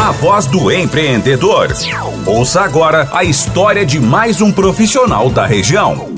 [0.00, 1.68] a voz do empreendedor.
[2.24, 6.08] Ouça agora a história de mais um profissional da região.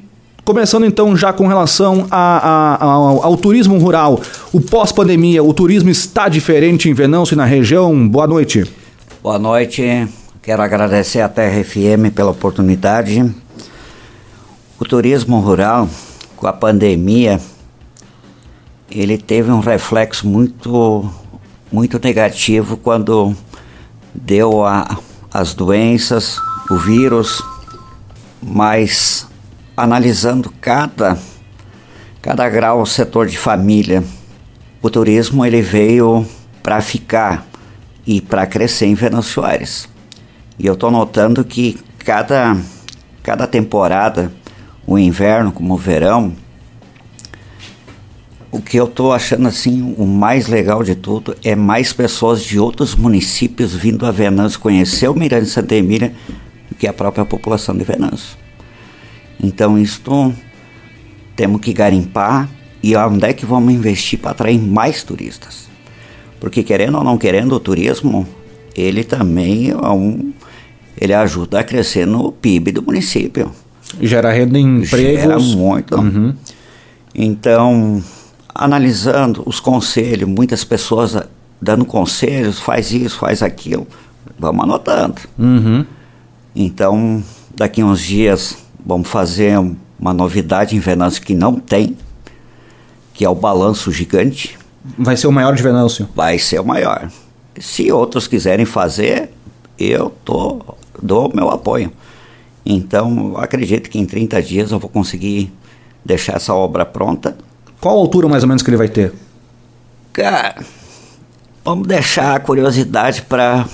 [0.51, 4.21] Começando então já com relação a, a, ao, ao, turismo rural,
[4.53, 8.09] o pós-pandemia, o turismo está diferente em Venâncio e na região?
[8.09, 8.69] Boa noite.
[9.23, 10.09] Boa noite,
[10.43, 13.33] quero agradecer a TRFM pela oportunidade.
[14.77, 15.89] O turismo rural,
[16.35, 17.41] com a pandemia,
[18.91, 21.09] ele teve um reflexo muito,
[21.71, 23.37] muito negativo quando
[24.13, 24.99] deu a,
[25.33, 27.41] as doenças, o vírus,
[28.43, 29.30] mas
[29.83, 31.19] analisando cada,
[32.21, 34.05] cada grau setor de família.
[34.83, 36.27] O turismo ele veio
[36.63, 37.47] para ficar
[38.07, 39.89] e para crescer em Venâncio Aires.
[40.59, 42.57] E eu estou notando que cada,
[43.23, 44.31] cada temporada,
[44.87, 46.35] o inverno como o verão,
[48.53, 52.59] o que eu estou achando assim o mais legal de tudo é mais pessoas de
[52.59, 56.13] outros municípios vindo a Venâncio conhecer o Mirante Santa Emília
[56.69, 58.37] do que a própria população de Venâncio.
[59.43, 60.35] Então isto
[61.35, 62.49] temos que garimpar
[62.83, 65.69] e onde é que vamos investir para atrair mais turistas.
[66.39, 68.27] Porque querendo ou não querendo, o turismo,
[68.75, 70.33] ele também é um,
[70.99, 73.51] ele ajuda a crescer no PIB do município.
[74.01, 75.21] Gera renda em empregos.
[75.23, 75.97] Gera muito.
[75.97, 76.35] Uhum.
[77.15, 78.03] Então,
[78.55, 81.17] analisando os conselhos, muitas pessoas
[81.61, 83.87] dando conselhos, faz isso, faz aquilo,
[84.39, 85.21] vamos anotando.
[85.39, 85.85] Uhum.
[86.55, 87.23] Então,
[87.55, 89.59] daqui uns dias Vamos fazer
[89.99, 91.97] uma novidade em Venâncio que não tem,
[93.13, 94.59] que é o balanço gigante.
[94.99, 96.09] Vai ser o maior de Venâncio?
[96.15, 97.11] Vai ser o maior.
[97.59, 99.31] Se outros quiserem fazer,
[99.79, 100.61] eu tô,
[101.03, 101.93] dou meu apoio.
[102.65, 105.53] Então, acredito que em 30 dias eu vou conseguir
[106.05, 107.37] deixar essa obra pronta.
[107.81, 109.13] Qual a altura mais ou menos que ele vai ter?
[110.13, 110.57] Cara,
[111.65, 113.67] vamos deixar a curiosidade para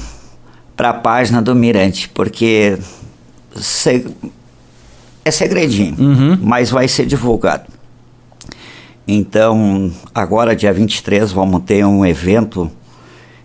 [0.79, 2.79] a página do Mirante, porque
[5.27, 6.39] é segredinho, uhum.
[6.41, 7.65] mas vai ser divulgado.
[9.09, 12.71] Então, agora, dia 23, vamos ter um evento.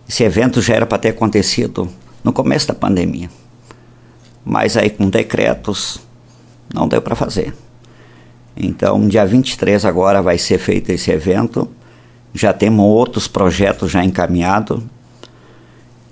[0.07, 1.89] Esse evento já era para ter acontecido
[2.23, 3.31] no começo da pandemia.
[4.45, 5.99] Mas aí, com decretos,
[6.71, 7.51] não deu para fazer.
[8.55, 11.67] Então, dia 23 agora vai ser feito esse evento.
[12.31, 14.83] Já temos outros projetos já encaminhados.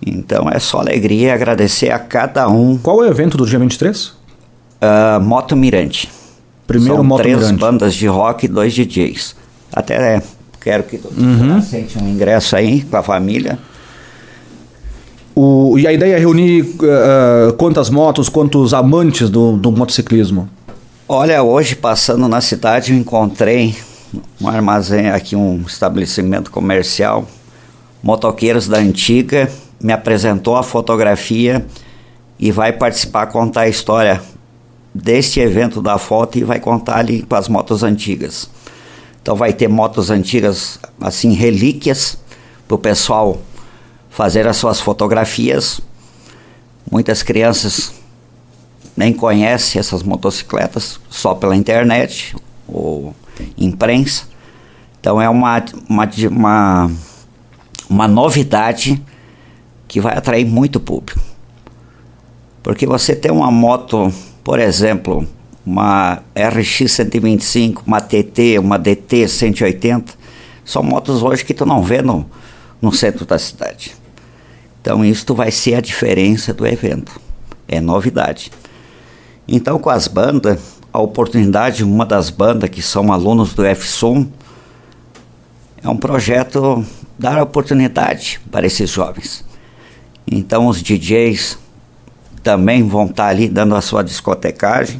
[0.03, 2.75] Então, é só alegria e agradecer a cada um.
[2.75, 4.18] Qual é o evento do dia 23?
[4.81, 6.09] Uh, Moto Mirante.
[6.67, 7.59] Primeiro São Moto três Mirante.
[7.59, 9.35] bandas de rock e dois DJs.
[9.71, 10.21] Até
[10.59, 13.57] Quero que todo mundo aceite um ingresso aí com a família.
[15.33, 20.49] O, e a ideia é reunir uh, quantas motos, quantos amantes do, do motociclismo?
[21.07, 23.73] Olha, hoje passando na cidade eu encontrei
[24.41, 27.25] um armazém aqui, um estabelecimento comercial,
[28.03, 29.49] motoqueiros da antiga,
[29.81, 31.65] me apresentou a fotografia
[32.37, 34.21] e vai participar, contar a história
[34.93, 38.49] deste evento da foto e vai contar ali com as motos antigas.
[39.21, 42.17] Então vai ter motos antigas, assim, relíquias,
[42.67, 43.39] para o pessoal
[44.09, 45.81] fazer as suas fotografias.
[46.89, 47.93] Muitas crianças
[48.95, 52.35] nem conhecem essas motocicletas, só pela internet
[52.67, 53.15] ou
[53.57, 54.25] imprensa.
[54.99, 56.91] Então é uma, uma, uma,
[57.89, 59.01] uma novidade
[59.87, 61.19] que vai atrair muito público.
[62.61, 64.13] Porque você tem uma moto,
[64.49, 65.27] por exemplo,
[65.63, 70.11] uma RX 125, uma TT, uma DT 180,
[70.65, 72.25] são motos hoje que tu não vê no,
[72.81, 73.95] no centro da cidade.
[74.81, 77.21] Então isto vai ser a diferença do evento.
[77.67, 78.51] É novidade.
[79.47, 80.59] Então com as bandas,
[80.91, 84.31] a oportunidade, uma das bandas que são alunos do FSUM,
[85.83, 86.83] é um projeto
[87.19, 89.45] dar oportunidade para esses jovens.
[90.25, 91.68] Então os DJs
[92.49, 94.99] também vão estar ali dando a sua discotecagem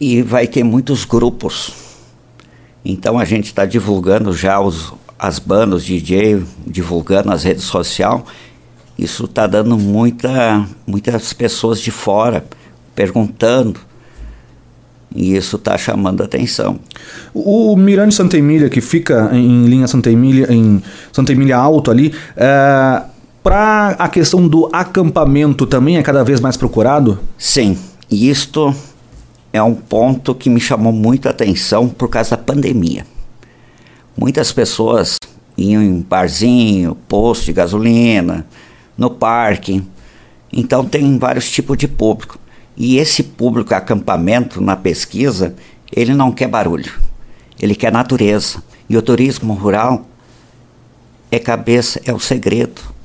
[0.00, 1.72] e vai ter muitos grupos.
[2.84, 8.22] Então a gente está divulgando já os, as bandas DJ, divulgando as redes sociais.
[8.98, 12.44] Isso está dando muita, muitas pessoas de fora
[12.92, 13.78] perguntando.
[15.14, 16.80] E isso está chamando a atenção.
[17.32, 20.82] O Mirante Santa Emília, que fica em linha Santa Emília, em
[21.12, 23.02] Santa Emília Alto ali, é,
[23.46, 27.16] para a questão do acampamento também é cada vez mais procurado?
[27.38, 27.78] Sim,
[28.10, 28.74] e isto
[29.52, 33.06] é um ponto que me chamou muito atenção por causa da pandemia.
[34.16, 35.16] Muitas pessoas
[35.56, 38.44] iam em barzinho, posto de gasolina,
[38.98, 39.80] no parque.
[40.52, 42.40] Então tem vários tipos de público.
[42.76, 45.54] E esse público acampamento na pesquisa,
[45.94, 46.92] ele não quer barulho.
[47.60, 48.60] Ele quer natureza.
[48.90, 50.04] E o turismo rural
[51.30, 52.95] é cabeça, é o segredo.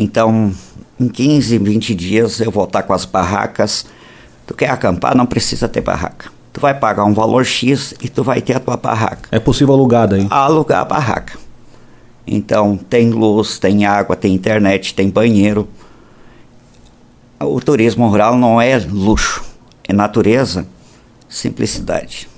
[0.00, 0.54] Então,
[0.98, 3.84] em 15, 20 dias eu vou estar com as barracas.
[4.46, 6.30] Tu quer acampar, não precisa ter barraca.
[6.52, 9.28] Tu vai pagar um valor X e tu vai ter a tua barraca.
[9.32, 10.24] É possível alugar daí?
[10.30, 11.36] Alugar a barraca.
[12.24, 15.68] Então, tem luz, tem água, tem internet, tem banheiro.
[17.40, 19.42] O turismo rural não é luxo,
[19.88, 20.64] é natureza,
[21.28, 22.28] simplicidade.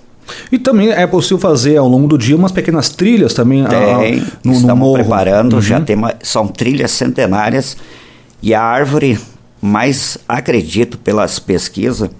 [0.51, 3.65] E também é possível fazer ao longo do dia umas pequenas trilhas também.
[3.65, 4.95] Tem, no, estamos no morro.
[4.95, 5.63] preparando, uhum.
[5.63, 7.77] já tem uma, são trilhas centenárias
[8.43, 9.19] e a árvore
[9.61, 12.11] mais acredito pelas pesquisas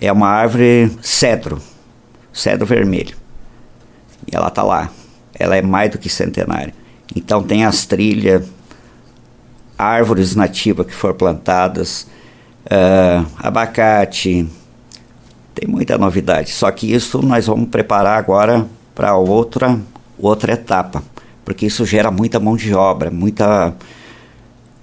[0.00, 1.60] é uma árvore cedro,
[2.32, 3.14] cedro vermelho.
[4.30, 4.90] E ela está lá.
[5.38, 6.74] Ela é mais do que centenária.
[7.14, 8.44] Então tem as trilhas,
[9.78, 12.06] árvores nativas que foram plantadas,
[12.66, 14.48] uh, abacate,
[15.54, 16.50] tem muita novidade.
[16.50, 19.78] Só que isso nós vamos preparar agora para outra,
[20.18, 21.02] outra etapa,
[21.44, 23.74] porque isso gera muita mão de obra, muita,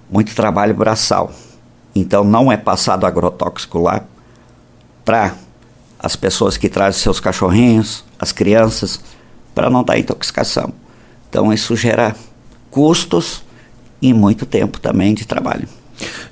[0.09, 1.31] muito trabalho braçal.
[1.95, 4.03] Então não é passado agrotóxico lá
[5.03, 5.33] para
[5.97, 9.01] as pessoas que trazem seus cachorrinhos, as crianças,
[9.53, 10.71] para não dar intoxicação.
[11.29, 12.15] Então isso gera
[12.71, 13.43] custos
[14.01, 15.67] e muito tempo também de trabalho.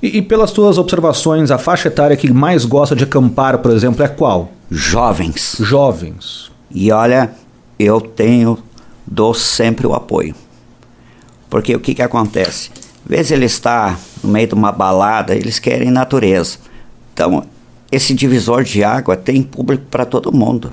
[0.02, 4.02] E, e, pelas tuas observações, a faixa etária que mais gosta de acampar, por exemplo,
[4.02, 4.50] é qual?
[4.70, 5.56] Jovens.
[5.60, 6.50] Jovens.
[6.70, 7.30] E olha,
[7.78, 8.58] eu tenho,
[9.06, 10.34] dou sempre o apoio.
[11.50, 12.70] Porque o que, que acontece?
[13.04, 16.58] Às vezes ele está no meio de uma balada, eles querem natureza.
[17.12, 17.44] Então,
[17.90, 20.72] esse divisor de água tem público para todo mundo.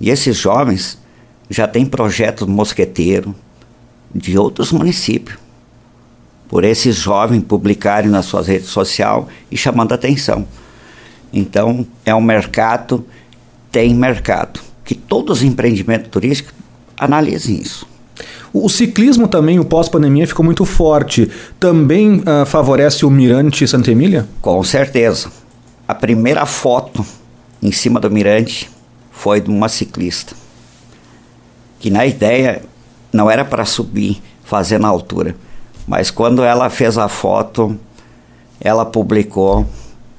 [0.00, 0.98] E esses jovens
[1.50, 3.34] já têm projetos mosqueteiro
[4.14, 5.38] de outros municípios
[6.50, 10.46] por esses jovens publicarem nas suas redes sociais e chamando atenção.
[11.32, 13.06] Então, é um mercado,
[13.70, 14.58] tem mercado.
[14.84, 16.52] Que todos os empreendimentos turísticos
[16.98, 17.86] analisem isso.
[18.52, 21.30] O ciclismo também, o pós-pandemia, ficou muito forte.
[21.60, 24.28] Também uh, favorece o Mirante Santa Emília?
[24.42, 25.30] Com certeza.
[25.86, 27.06] A primeira foto
[27.62, 28.68] em cima do Mirante
[29.12, 30.34] foi de uma ciclista.
[31.78, 32.62] Que na ideia
[33.12, 35.36] não era para subir, fazer na altura
[35.86, 37.78] mas quando ela fez a foto,
[38.60, 39.66] ela publicou,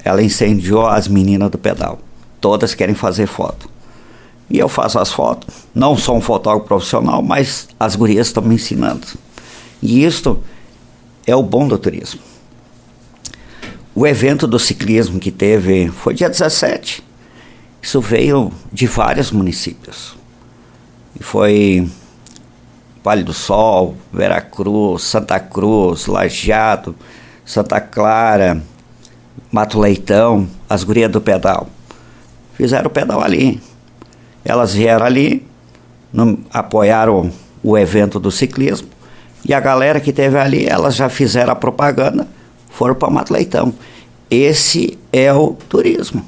[0.04, 2.00] ela incendiou as meninas do pedal.
[2.40, 3.70] Todas querem fazer foto.
[4.50, 5.56] E eu faço as fotos.
[5.74, 9.08] Não sou um fotógrafo profissional, mas as gurias estão me ensinando.
[9.82, 10.40] E isto
[11.26, 12.20] é o bom do turismo.
[13.94, 17.04] O evento do ciclismo que teve foi dia 17.
[17.82, 20.16] Isso veio de vários municípios.
[21.20, 21.90] E foi
[23.04, 26.96] Vale do Sol, Veracruz, Santa Cruz, Lajeado,
[27.44, 28.62] Santa Clara,
[29.52, 31.68] Mato Leitão, as gurias do pedal.
[32.54, 33.62] Fizeram o pedal ali.
[34.46, 35.46] Elas vieram ali,
[36.14, 37.32] no, apoiaram
[37.64, 38.88] o evento do ciclismo.
[39.44, 42.28] E a galera que teve ali, elas já fizeram a propaganda,
[42.70, 43.74] foram para Mato Leitão.
[44.30, 46.24] Esse é o turismo.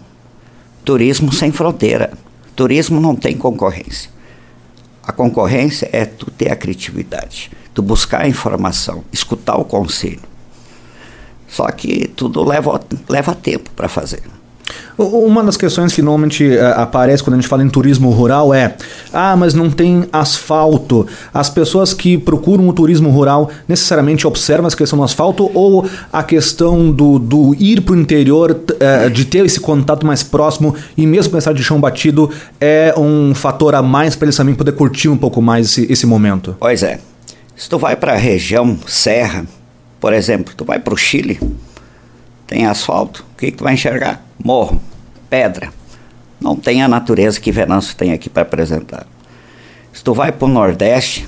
[0.84, 2.12] Turismo sem fronteira.
[2.56, 4.13] Turismo não tem concorrência.
[5.04, 10.22] A concorrência é tu ter a criatividade, tu buscar a informação, escutar o conselho.
[11.48, 14.24] Só que tudo leva, leva tempo para fazer.
[14.98, 18.76] Uma das questões que normalmente uh, aparece quando a gente fala em turismo rural é:
[19.12, 21.08] ah, mas não tem asfalto.
[21.34, 26.24] As pessoas que procuram o turismo rural necessariamente observam essa questão do asfalto ou a
[26.24, 31.08] questão do, do ir para o interior, uh, de ter esse contato mais próximo e
[31.08, 32.30] mesmo começar de chão batido
[32.62, 36.06] é um fator a mais para eles também poder curtir um pouco mais esse, esse
[36.06, 36.56] momento?
[36.60, 37.00] Pois é.
[37.56, 39.46] Se tu vai para a região serra,
[40.00, 41.40] por exemplo, tu vai para o Chile,
[42.48, 44.24] tem asfalto, o que, que tu vai enxergar?
[44.44, 44.82] Morro,
[45.30, 45.72] pedra.
[46.40, 49.08] Não tem a natureza que Venâncio tem aqui para apresentar.
[49.94, 51.26] Se tu vai para o Nordeste,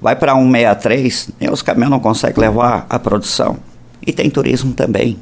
[0.00, 3.58] vai para 163, nem os caminhões não conseguem levar a produção.
[4.06, 5.18] E tem turismo também.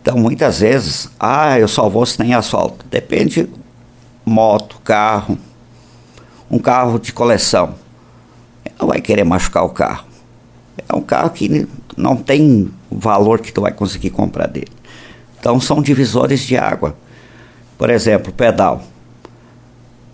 [0.00, 2.84] Então, muitas vezes, ah, eu só vou se tem asfalto.
[2.88, 3.48] Depende
[4.24, 5.36] moto, carro,
[6.48, 7.74] um carro de coleção.
[8.64, 10.06] Ele não vai querer machucar o carro.
[10.88, 14.70] É um carro que não tem valor que tu vai conseguir comprar dele.
[15.44, 16.96] Então são divisores de água.
[17.76, 18.82] Por exemplo, pedal.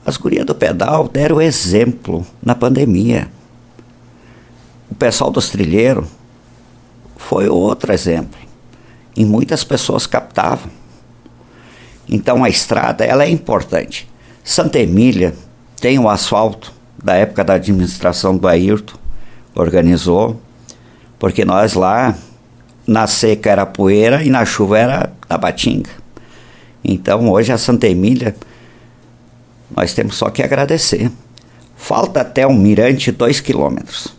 [0.05, 3.31] As gurias do pedal deram exemplo na pandemia.
[4.91, 6.09] O pessoal dos trilheiros
[7.17, 8.41] foi outro exemplo.
[9.15, 10.69] E muitas pessoas captavam.
[12.09, 14.11] Então a estrada ela é importante.
[14.43, 15.33] Santa Emília
[15.81, 18.99] tem o asfalto da época da administração do Ayrton,
[19.55, 20.41] organizou,
[21.21, 22.17] porque nós lá
[22.87, 25.91] na seca era poeira e na chuva era tabatinga.
[26.83, 28.35] Então hoje a Santa Emília
[29.77, 31.11] nós temos só que agradecer.
[31.77, 34.15] Falta até um mirante dois quilômetros.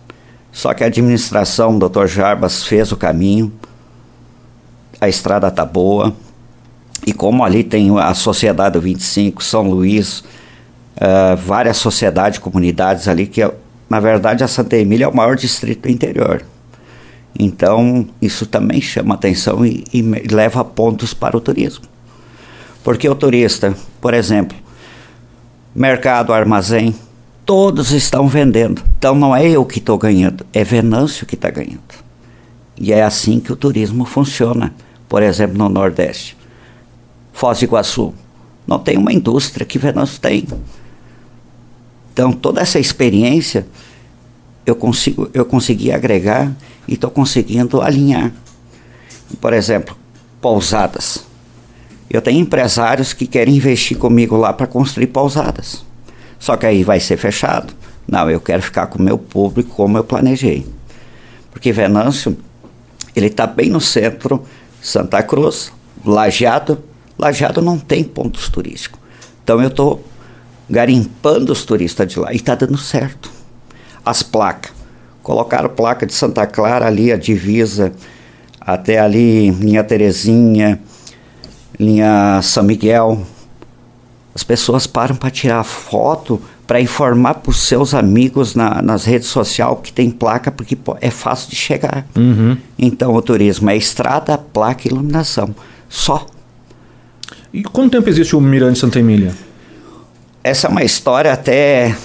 [0.52, 2.08] Só que a administração, o Dr.
[2.08, 3.52] Jarbas fez o caminho,
[5.00, 6.14] a estrada está boa.
[7.06, 10.20] E como ali tem a Sociedade 25, São Luís,
[10.98, 13.42] uh, várias sociedades, comunidades ali, que
[13.90, 16.44] na verdade a Santa Emília é o maior distrito do interior.
[17.38, 21.86] Então, isso também chama atenção e, e leva pontos para o turismo.
[22.84, 24.58] Porque o turista, por exemplo,
[25.74, 26.96] mercado, armazém,
[27.46, 28.82] todos estão vendendo.
[28.98, 31.82] Então não é eu que estou ganhando, é Venâncio que está ganhando.
[32.78, 34.74] E é assim que o turismo funciona.
[35.08, 36.38] Por exemplo, no Nordeste.
[37.34, 38.14] Foz do Iguaçu.
[38.66, 40.48] Não tem uma indústria que Venâncio tem.
[42.14, 43.68] Então toda essa experiência
[44.66, 46.52] eu consigo eu consegui agregar
[46.88, 48.32] e estou conseguindo alinhar.
[49.40, 49.96] Por exemplo,
[50.42, 51.26] pousadas.
[52.10, 55.86] Eu tenho empresários que querem investir comigo lá para construir pousadas.
[56.38, 57.74] Só que aí vai ser fechado.
[58.06, 60.68] Não, eu quero ficar com o meu público como eu planejei.
[61.52, 62.38] Porque Venâncio,
[63.16, 64.44] ele está bem no centro,
[64.82, 65.72] Santa Cruz,
[66.04, 66.84] Lajeado.
[67.18, 69.00] Lajeado não tem pontos turísticos.
[69.44, 70.04] Então eu estou
[70.70, 73.31] garimpando os turistas de lá e está dando certo.
[74.06, 74.72] As placas.
[75.24, 77.94] Colocaram placa de Santa Clara ali, a divisa,
[78.60, 80.80] até ali, linha Terezinha,
[81.80, 83.22] linha São Miguel.
[84.34, 89.28] As pessoas param para tirar foto, para informar para os seus amigos na, nas redes
[89.28, 92.08] sociais que tem placa, porque é fácil de chegar.
[92.16, 92.58] Uhum.
[92.80, 95.54] Então o turismo é estrada, placa e iluminação.
[95.90, 96.26] Só.
[97.54, 99.34] E quanto tempo existe o Mirante Santa Emília?
[100.44, 101.96] Essa é uma história até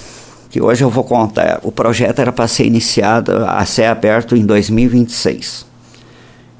[0.49, 1.59] que hoje eu vou contar.
[1.63, 5.65] O projeto era para ser iniciado, a ser aberto em 2026.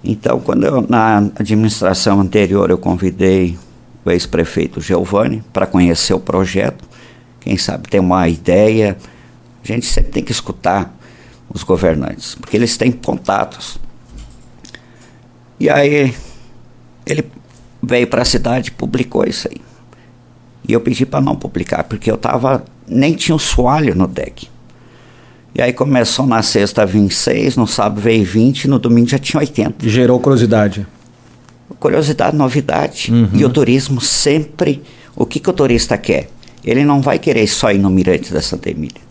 [0.03, 3.58] Então, quando eu, na administração anterior eu convidei
[4.06, 6.86] o ex-prefeito Giovanni para conhecer o projeto,
[7.39, 8.98] quem sabe ter uma ideia.
[9.63, 10.96] A gente sempre tem que escutar
[11.50, 13.77] os governantes, porque eles têm contatos.
[15.60, 16.13] E aí
[17.06, 17.29] ele
[17.82, 19.62] veio para a cidade e publicou isso aí.
[20.67, 24.48] E eu pedi para não publicar, porque eu estava nem tinha o soalho no deck.
[25.53, 29.89] E aí começou na sexta 26, no sábado veio 20, no domingo já tinha 80.
[29.89, 30.86] Gerou curiosidade.
[31.79, 33.12] Curiosidade, novidade.
[33.12, 33.29] Uhum.
[33.34, 34.84] E o turismo sempre.
[35.15, 36.29] O que, que o turista quer?
[36.63, 39.01] Ele não vai querer só ir no Mirante da Santa Emília.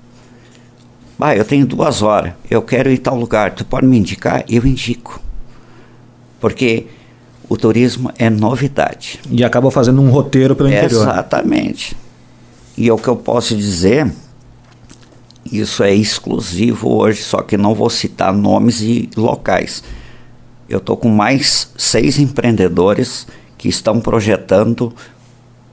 [1.18, 4.44] Ah, eu tenho duas horas, eu quero ir tal lugar, tu pode me indicar?
[4.48, 5.20] Eu indico.
[6.38, 6.86] Porque
[7.48, 9.18] o turismo é novidade.
[9.30, 11.02] E acaba fazendo um roteiro pelo interior.
[11.02, 11.96] Exatamente.
[12.76, 14.12] E o que eu posso dizer,
[15.50, 19.82] isso é exclusivo hoje, só que não vou citar nomes e locais.
[20.68, 24.92] Eu estou com mais seis empreendedores que estão projetando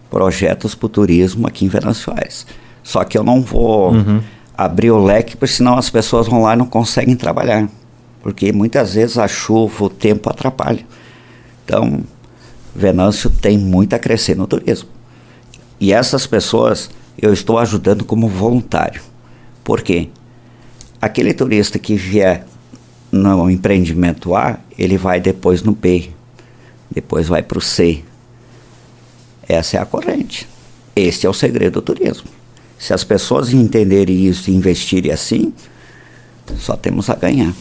[0.10, 2.46] projetos para o turismo aqui em Venâncio Aires.
[2.84, 4.22] Só que eu não vou uhum.
[4.56, 7.68] abrir o leque, porque senão as pessoas vão lá e não conseguem trabalhar.
[8.22, 10.86] Porque muitas vezes a chuva, o tempo atrapalha.
[11.66, 12.02] Então,
[12.76, 14.90] Venâncio tem muito a crescer no turismo.
[15.84, 16.90] E essas pessoas
[17.22, 19.02] eu estou ajudando como voluntário.
[19.66, 20.08] Por quê?
[21.02, 22.48] Aquele turista que vier
[23.12, 26.10] no empreendimento A, ele vai depois no B,
[26.90, 28.02] depois vai para o C.
[29.46, 30.48] Essa é a corrente.
[30.96, 32.30] Este é o segredo do turismo.
[32.80, 35.54] Se as pessoas entenderem isso e investirem assim,
[36.60, 37.54] só temos a ganhar.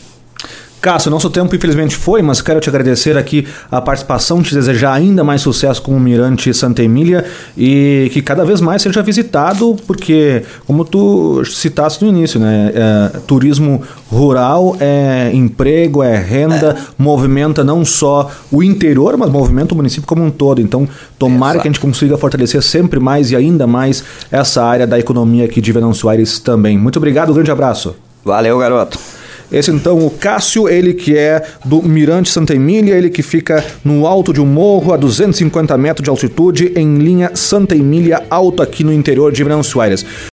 [0.82, 5.22] Cássio, nosso tempo infelizmente foi, mas quero te agradecer aqui a participação, te desejar ainda
[5.22, 7.24] mais sucesso com o Mirante Santa Emília
[7.56, 13.18] e que cada vez mais seja visitado, porque, como tu citaste no início, né, é,
[13.28, 16.82] turismo rural é emprego, é renda, é.
[16.98, 20.60] movimenta não só o interior, mas movimenta o município como um todo.
[20.60, 21.62] Então, tomara Exato.
[21.62, 25.60] que a gente consiga fortalecer sempre mais e ainda mais essa área da economia aqui
[25.60, 26.76] de Venâncio Aires também.
[26.76, 27.94] Muito obrigado, um grande abraço.
[28.24, 29.21] Valeu, garoto.
[29.52, 34.06] Esse então o Cássio, ele que é do Mirante Santa Emília, ele que fica no
[34.06, 38.82] alto de um morro a 250 metros de altitude em linha Santa Emília alto aqui
[38.82, 40.06] no interior de Venâncio Aires.